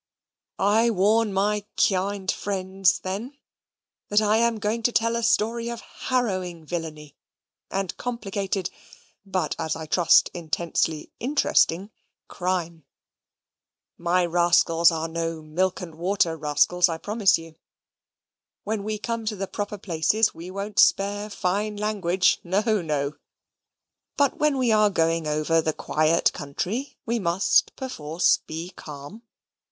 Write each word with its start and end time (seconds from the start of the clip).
I 0.57 0.89
warn 0.89 1.31
my 1.31 1.63
"kyind 1.77 2.31
friends," 2.31 2.97
then, 3.01 3.37
that 4.09 4.19
I 4.19 4.37
am 4.37 4.57
going 4.57 4.81
to 4.81 4.91
tell 4.91 5.15
a 5.15 5.21
story 5.21 5.69
of 5.69 5.81
harrowing 6.09 6.65
villainy 6.65 7.15
and 7.69 7.95
complicated 7.97 8.71
but, 9.27 9.55
as 9.59 9.75
I 9.75 9.85
trust, 9.85 10.31
intensely 10.33 11.11
interesting 11.19 11.91
crime. 12.27 12.83
My 13.95 14.25
rascals 14.25 14.89
are 14.89 15.07
no 15.07 15.43
milk 15.43 15.81
and 15.81 15.93
water 15.93 16.35
rascals, 16.35 16.89
I 16.89 16.97
promise 16.97 17.37
you. 17.37 17.53
When 18.63 18.83
we 18.83 18.97
come 18.97 19.23
to 19.27 19.35
the 19.35 19.45
proper 19.45 19.77
places 19.77 20.33
we 20.33 20.49
won't 20.49 20.79
spare 20.79 21.29
fine 21.29 21.77
language 21.77 22.39
No, 22.43 22.63
no! 22.81 23.17
But 24.17 24.37
when 24.39 24.57
we 24.57 24.71
are 24.71 24.89
going 24.89 25.27
over 25.27 25.61
the 25.61 25.73
quiet 25.73 26.33
country 26.33 26.97
we 27.05 27.19
must 27.19 27.75
perforce 27.75 28.37
be 28.47 28.71
calm. 28.71 29.21